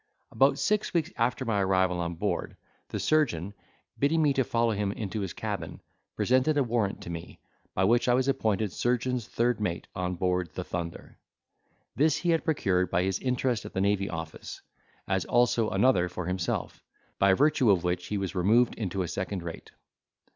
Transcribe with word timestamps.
About 0.31 0.57
six 0.57 0.95
weeks 0.95 1.11
after 1.15 1.45
my 1.45 1.61
arrival 1.61 1.99
on 1.99 2.15
board, 2.15 2.57
the 2.89 2.99
surgeon, 2.99 3.53
bidding 3.99 4.19
me 4.23 4.33
to 4.33 4.43
follow 4.43 4.71
him 4.71 4.91
into 4.91 5.21
his 5.21 5.31
cabin, 5.31 5.79
presented 6.15 6.57
a 6.57 6.63
warrant 6.63 7.01
to 7.01 7.11
me, 7.11 7.39
by 7.75 7.83
which 7.83 8.07
I 8.07 8.15
was 8.15 8.27
appointed 8.27 8.71
surgeon's 8.71 9.27
third 9.27 9.61
mate 9.61 9.85
on 9.95 10.15
board 10.15 10.49
the 10.55 10.63
Thunder. 10.63 11.19
This 11.95 12.17
he 12.17 12.31
had 12.31 12.43
procured 12.43 12.89
by 12.89 13.03
his 13.03 13.19
interest 13.19 13.63
at 13.63 13.73
the 13.73 13.79
Navy 13.81 14.09
Office; 14.09 14.63
as 15.07 15.23
also 15.25 15.69
another 15.69 16.09
for 16.09 16.25
himself, 16.25 16.81
by 17.19 17.33
virtue 17.35 17.69
of 17.69 17.83
which 17.83 18.07
he 18.07 18.17
was 18.17 18.33
removed 18.33 18.73
into 18.73 19.03
a 19.03 19.07
second 19.07 19.43
rate. 19.43 19.69